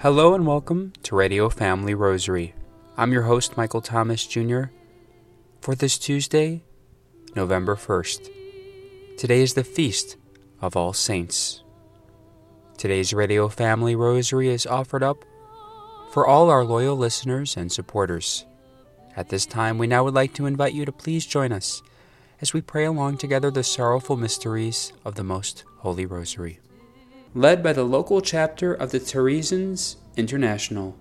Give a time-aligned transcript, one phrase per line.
[0.00, 2.54] Hello and welcome to Radio Family Rosary.
[2.96, 4.66] I'm your host, Michael Thomas Jr.
[5.60, 6.62] For this Tuesday,
[7.34, 8.30] November 1st.
[9.16, 10.16] Today is the feast
[10.62, 11.64] of All Saints.
[12.76, 15.24] Today's Radio Family Rosary is offered up
[16.12, 18.46] for all our loyal listeners and supporters.
[19.16, 21.82] At this time, we now would like to invite you to please join us
[22.40, 26.60] as we pray along together the sorrowful mysteries of the Most Holy Rosary.
[27.34, 30.96] Led by the local chapter of the Theresians International.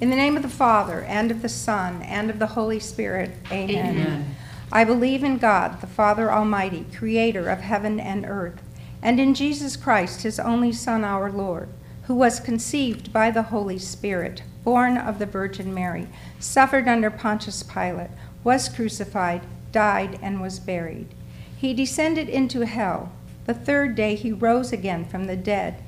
[0.00, 3.30] In the name of the Father, and of the Son, and of the Holy Spirit,
[3.52, 3.98] amen.
[3.98, 4.36] amen.
[4.72, 8.62] I believe in God, the Father Almighty, creator of heaven and earth,
[9.02, 11.68] and in Jesus Christ, his only Son, our Lord,
[12.04, 17.62] who was conceived by the Holy Spirit, born of the Virgin Mary, suffered under Pontius
[17.62, 18.10] Pilate,
[18.42, 21.08] was crucified, died, and was buried.
[21.56, 23.12] He descended into hell.
[23.50, 25.82] The third day he rose again from the dead.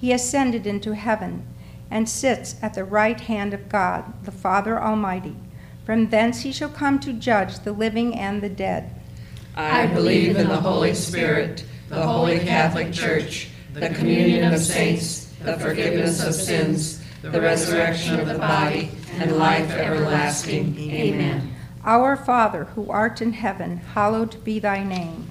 [0.00, 1.46] He ascended into heaven
[1.88, 5.36] and sits at the right hand of God, the Father Almighty.
[5.86, 8.90] From thence he shall come to judge the living and the dead.
[9.54, 15.56] I believe in the Holy Spirit, the Holy Catholic Church, the communion of saints, the
[15.56, 20.76] forgiveness of sins, the resurrection of the body, and life everlasting.
[20.90, 21.54] Amen.
[21.84, 25.30] Our Father, who art in heaven, hallowed be thy name.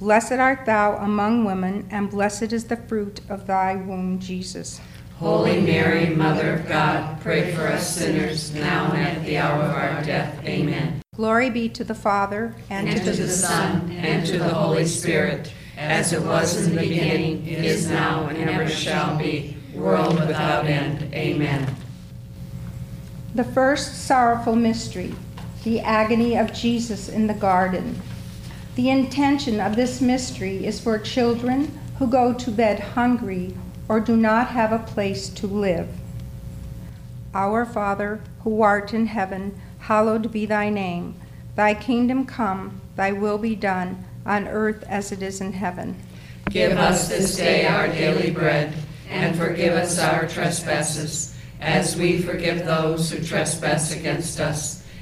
[0.00, 4.80] Blessed art thou among women, and blessed is the fruit of thy womb, Jesus.
[5.18, 9.70] Holy Mary, Mother of God, pray for us sinners, now and at the hour of
[9.70, 10.42] our death.
[10.46, 11.02] Amen.
[11.14, 14.86] Glory be to the Father, and, and to, to, the Son, and to the Holy
[14.86, 20.64] Spirit, as it was in the beginning, is now, and ever shall be, world without
[20.64, 21.12] end.
[21.12, 21.76] Amen.
[23.34, 25.14] The first sorrowful mystery,
[25.62, 28.00] the agony of Jesus in the garden.
[28.76, 33.54] The intention of this mystery is for children who go to bed hungry
[33.88, 35.88] or do not have a place to live.
[37.34, 41.14] Our Father, who art in heaven, hallowed be thy name.
[41.56, 45.96] Thy kingdom come, thy will be done, on earth as it is in heaven.
[46.48, 48.74] Give us this day our daily bread,
[49.08, 54.79] and forgive us our trespasses, as we forgive those who trespass against us.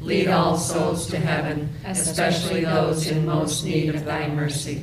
[0.00, 4.82] Lead all souls to heaven, especially those in most need of thy mercy.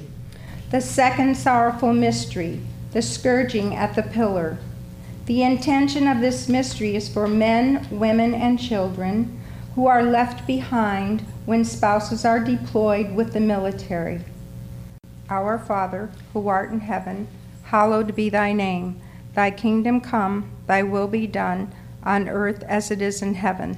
[0.70, 2.62] The second sorrowful mystery,
[2.92, 4.60] the scourging at the pillar.
[5.26, 9.42] The intention of this mystery is for men, women, and children
[9.74, 14.22] who are left behind when spouses are deployed with the military.
[15.30, 17.28] Our Father, who art in heaven,
[17.64, 19.02] hallowed be thy name.
[19.34, 21.74] Thy kingdom come, thy will be done,
[22.04, 23.78] on earth as it is in heaven.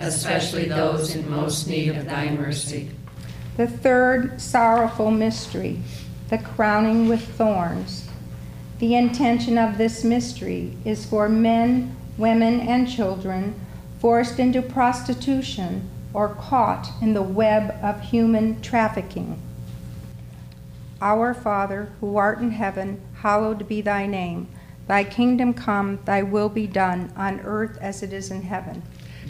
[0.00, 2.90] especially those in most need of thy mercy.
[3.56, 5.80] The third sorrowful mystery,
[6.28, 8.08] the crowning with thorns.
[8.78, 13.54] The intention of this mystery is for men, women, and children
[14.00, 19.40] forced into prostitution or caught in the web of human trafficking.
[21.00, 24.48] Our Father, who art in heaven, hallowed be thy name.
[24.86, 28.82] Thy kingdom come, thy will be done, on earth as it is in heaven.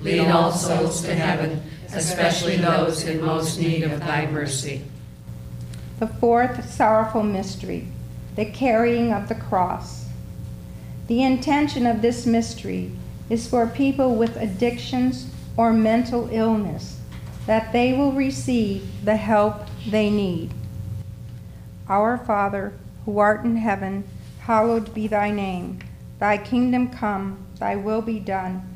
[0.00, 1.62] lead all souls to heaven,
[1.92, 4.82] especially those in most need of thy mercy.
[5.98, 7.88] the fourth sorrowful mystery,
[8.34, 10.06] the carrying of the cross.
[11.06, 12.92] The intention of this mystery
[13.30, 17.00] is for people with addictions or mental illness
[17.46, 20.50] that they will receive the help they need.
[21.88, 22.74] Our Father,
[23.04, 24.04] who art in heaven,
[24.40, 25.78] hallowed be thy name.
[26.18, 28.75] Thy kingdom come, thy will be done,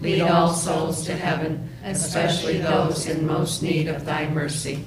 [0.00, 4.84] lead all souls to heaven, especially those in most need of thy mercy.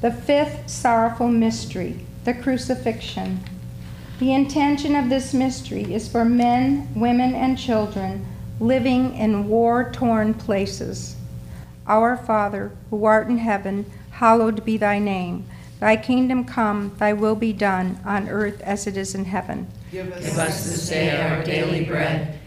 [0.00, 3.40] The fifth sorrowful mystery, the crucifixion.
[4.18, 8.26] The intention of this mystery is for men, women, and children
[8.60, 11.16] living in war torn places.
[11.86, 15.46] Our Father, who art in heaven, hallowed be thy name.
[15.80, 19.66] Thy kingdom come, thy will be done, on earth as it is in heaven.
[19.90, 22.38] Give us this day our daily bread,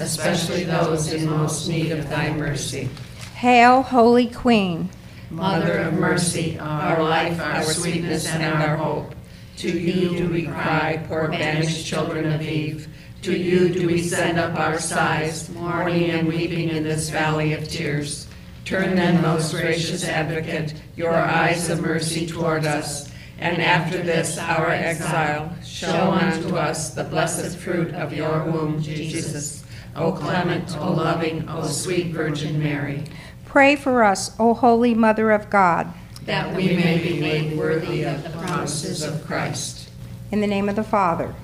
[0.00, 2.88] especially those in most need of thy mercy.
[3.34, 4.88] Hail, Holy Queen,
[5.30, 9.14] Mother of mercy, our life, our sweetness, and our hope.
[9.58, 12.88] To you do we cry, poor banished children of Eve.
[13.22, 17.66] To you do we send up our sighs, mourning and weeping in this valley of
[17.68, 18.26] tears.
[18.64, 24.70] Turn then, most gracious advocate, your eyes of mercy toward us, and after this our
[24.70, 29.64] exile, show unto us the blessed fruit of your womb, Jesus.
[29.94, 33.04] O clement, O loving, O sweet Virgin Mary.
[33.44, 35.92] Pray for us, O Holy Mother of God,
[36.24, 39.90] that we may be made worthy of the promises of Christ.
[40.30, 41.34] In the name of the Father,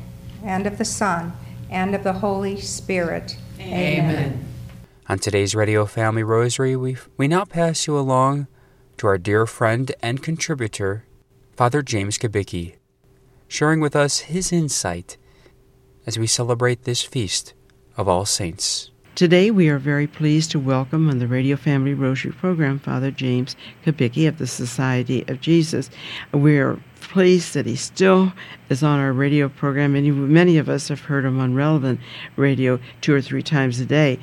[0.42, 1.34] and of the Son,
[1.68, 3.36] and of the Holy Spirit.
[3.60, 4.46] Amen.
[5.10, 8.46] On today's Radio Family Rosary, we, we now pass you along
[8.96, 11.04] to our dear friend and contributor,
[11.54, 12.76] Father James Kubicki,
[13.46, 15.18] sharing with us his insight
[16.06, 17.52] as we celebrate this feast
[17.98, 18.90] of All Saints.
[19.16, 23.56] Today, we are very pleased to welcome on the Radio Family Rosary program Father James
[23.84, 25.90] Kubicki of the Society of Jesus.
[26.32, 28.32] We are pleased that he still
[28.68, 31.98] is on our radio program, and many of us have heard him on relevant
[32.36, 34.20] radio two or three times a day.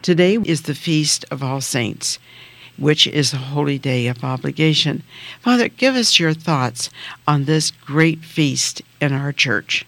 [0.00, 2.18] Today is the Feast of All Saints,
[2.78, 5.02] which is a holy day of obligation.
[5.42, 6.88] Father, give us your thoughts
[7.28, 9.84] on this great feast in our church.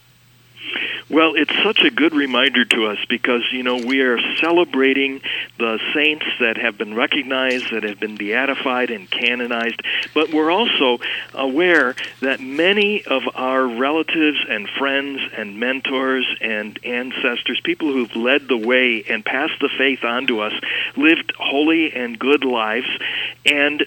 [1.11, 5.21] Well, it's such a good reminder to us because, you know, we are celebrating
[5.59, 9.83] the saints that have been recognized, that have been beatified and canonized,
[10.15, 11.01] but we're also
[11.35, 18.49] aware that many of our relatives and friends and mentors and ancestors, people who've led
[18.49, 20.55] the way and passed the faith on to us,
[20.97, 22.89] lived holy and good lives
[23.45, 23.85] and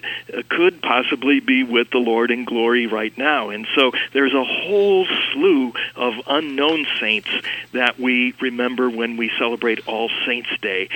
[0.49, 3.49] could possibly be with the Lord in glory right now.
[3.49, 7.29] And so there's a whole slew of unknown saints saints
[7.71, 10.89] that we remember when we celebrate All Saints Day.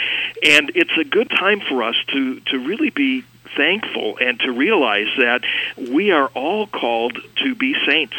[0.43, 3.23] And it's a good time for us to, to really be
[3.55, 5.43] thankful and to realize that
[5.77, 8.15] we are all called to be saints.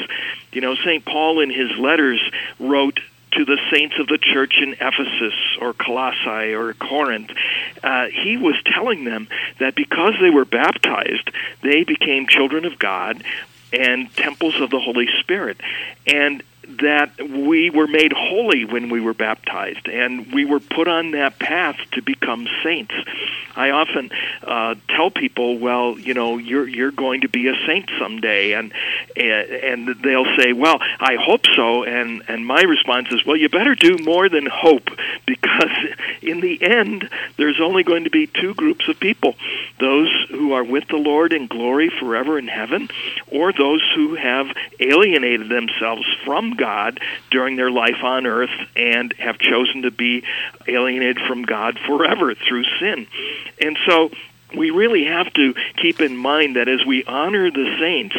[0.52, 1.04] You know, St.
[1.04, 2.20] Paul in his letters
[2.58, 3.00] wrote
[3.32, 7.30] to the saints of the church in Ephesus or Colossae or Corinth,
[7.82, 9.26] uh, he was telling them
[9.58, 11.30] that because they were baptized,
[11.62, 13.24] they became children of God
[13.72, 15.58] and temples of the Holy Spirit.
[16.06, 21.12] And that we were made holy when we were baptized, and we were put on
[21.12, 22.94] that path to become saints.
[23.54, 24.10] I often
[24.42, 28.72] uh, tell people, "Well, you know, you're you're going to be a saint someday," and
[29.16, 33.74] and they'll say, "Well, I hope so." And and my response is, "Well, you better
[33.74, 34.90] do more than hope,
[35.26, 35.70] because
[36.22, 39.34] in the end, there's only going to be two groups of people:
[39.80, 42.88] those who are with the Lord in glory forever in heaven,
[43.28, 44.46] or those who have
[44.80, 50.24] alienated themselves from God during their life on earth and have chosen to be
[50.66, 53.06] alienated from God forever through sin.
[53.60, 54.10] And so
[54.56, 58.16] we really have to keep in mind that as we honor the saints,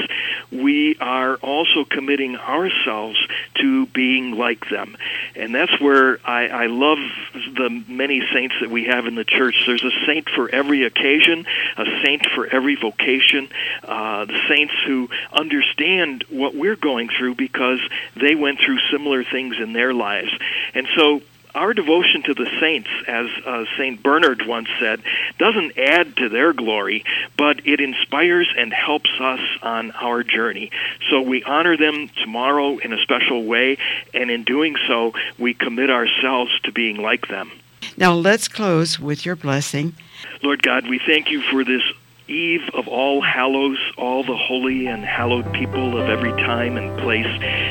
[0.51, 3.17] we are also committing ourselves
[3.55, 4.95] to being like them.
[5.35, 6.99] And that's where I, I love
[7.33, 9.63] the many saints that we have in the church.
[9.65, 11.45] There's a saint for every occasion,
[11.77, 13.49] a saint for every vocation,
[13.83, 17.79] uh, the saints who understand what we're going through because
[18.15, 20.31] they went through similar things in their lives.
[20.73, 21.21] And so
[21.55, 24.01] our devotion to the saints, as uh, St.
[24.01, 25.01] Bernard once said,
[25.37, 27.03] doesn't add to their glory,
[27.37, 30.71] but it inspires and helps us on our journey.
[31.09, 33.77] So we honor them tomorrow in a special way,
[34.13, 37.51] and in doing so, we commit ourselves to being like them.
[37.97, 39.95] Now let's close with your blessing.
[40.41, 41.81] Lord God, we thank you for this
[42.27, 47.27] eve of all hallows, all the holy and hallowed people of every time and place.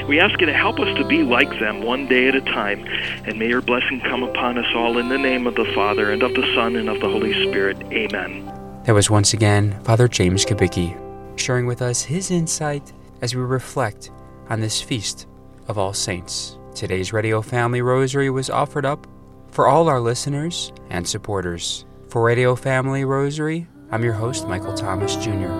[0.09, 2.85] We ask you to help us to be like them one day at a time,
[3.27, 6.23] and may your blessing come upon us all in the name of the Father, and
[6.23, 7.77] of the Son, and of the Holy Spirit.
[7.93, 8.47] Amen.
[8.85, 10.99] That was once again Father James Kubicki
[11.38, 14.11] sharing with us his insight as we reflect
[14.49, 15.27] on this feast
[15.69, 16.59] of All Saints.
[16.75, 19.07] Today's Radio Family Rosary was offered up
[19.51, 21.85] for all our listeners and supporters.
[22.09, 25.52] For Radio Family Rosary, I'm your host, Michael Thomas Jr.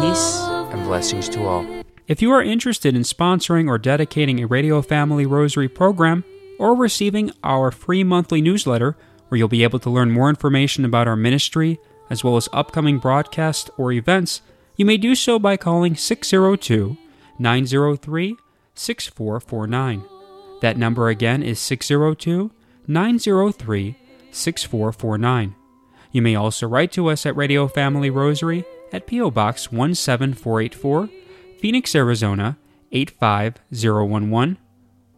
[0.00, 0.38] Peace
[0.72, 1.66] and blessings to all.
[2.06, 6.22] If you are interested in sponsoring or dedicating a Radio Family Rosary program,
[6.60, 11.08] or receiving our free monthly newsletter, where you'll be able to learn more information about
[11.08, 14.40] our ministry, as well as upcoming broadcasts or events,
[14.76, 16.96] you may do so by calling 602
[17.40, 18.36] 903
[18.76, 20.04] 6449.
[20.60, 22.52] That number again is 602
[22.86, 23.96] 903
[24.30, 25.54] 6449.
[26.14, 29.32] You may also write to us at Radio Family Rosary at P.O.
[29.32, 31.08] Box 17484,
[31.58, 32.56] Phoenix, Arizona
[32.92, 34.58] 85011,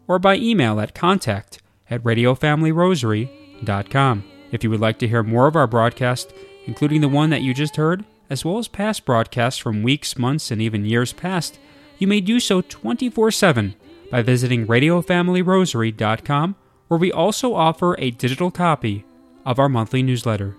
[0.09, 4.25] or by email at contact at radiofamilyrosary.com.
[4.51, 6.33] If you would like to hear more of our broadcast,
[6.65, 10.51] including the one that you just heard, as well as past broadcasts from weeks, months,
[10.51, 11.59] and even years past,
[11.99, 13.75] you may do so 24 7
[14.11, 16.57] by visiting radiofamilyrosary.com,
[16.89, 19.05] where we also offer a digital copy
[19.45, 20.57] of our monthly newsletter.